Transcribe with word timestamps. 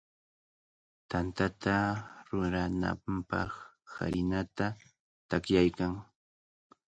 Tantata 1.09 1.77
rurananpaq 2.27 3.51
harinata 3.93 4.67
taqllaykan. 5.29 5.93